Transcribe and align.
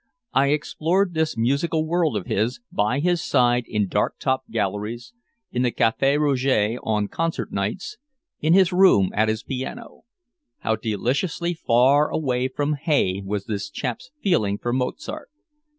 I 0.33 0.47
explored 0.47 1.13
this 1.13 1.37
musical 1.37 1.85
world 1.85 2.17
of 2.17 2.25
his, 2.25 2.59
by 2.71 2.99
his 3.01 3.23
side 3.23 3.65
in 3.67 3.87
dark 3.87 4.17
top 4.17 4.49
galleries, 4.49 5.13
in 5.51 5.61
the 5.61 5.71
Café 5.71 6.17
Rouge 6.19 6.79
on 6.81 7.07
concert 7.07 7.51
nights, 7.51 7.97
in 8.39 8.53
his 8.53 8.73
room 8.73 9.11
at 9.13 9.29
his 9.29 9.43
piano. 9.43 10.05
How 10.61 10.75
deliciously 10.75 11.53
far 11.53 12.09
away 12.09 12.47
from 12.47 12.73
hay 12.81 13.21
was 13.23 13.45
this 13.45 13.69
chap's 13.69 14.09
feeling 14.19 14.57
for 14.57 14.73
Mozart. 14.73 15.29